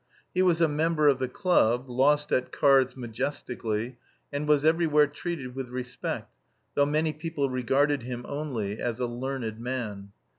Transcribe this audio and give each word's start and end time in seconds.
He 0.33 0.41
was 0.41 0.61
a 0.61 0.67
member 0.67 1.07
of 1.07 1.19
the 1.19 1.27
club, 1.27 1.87
lost 1.87 2.31
at 2.31 2.51
cards 2.51 2.97
majestically, 2.97 3.99
and 4.33 4.47
was 4.47 4.65
everywhere 4.65 5.05
treated 5.05 5.53
with 5.53 5.69
respect, 5.69 6.33
though 6.73 6.87
many 6.87 7.13
people 7.13 7.51
regarded 7.51 8.01
him 8.01 8.25
only 8.27 8.79
as 8.79 8.99
a 8.99 9.05
"learned 9.05 9.59
man." 9.59 10.11